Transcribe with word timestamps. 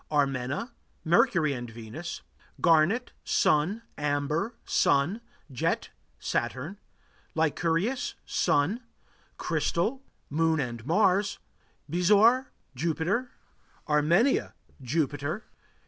Armena 0.09 0.71
Mercury 1.05 1.53
and 1.53 1.69
Venus. 1.69 2.23
Garnet 2.59 3.11
Sun. 3.23 3.83
Amber 3.99 4.55
Sun. 4.65 5.21
Jet 5.51 5.91
Saturn. 6.17 6.79
Lyncurius 7.35 8.15
Sun. 8.25 8.81
Crystal 9.37 10.01
Moon 10.27 10.59
and 10.59 10.83
Mars. 10.87 11.37
Bezoar 11.87 12.49
Jupiter. 12.73 13.29
Armenia 13.87 14.55
Jupiter. 14.81 15.45